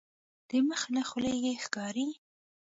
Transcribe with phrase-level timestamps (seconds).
[0.49, 2.07] د مخ له خولیې یې ښکاري.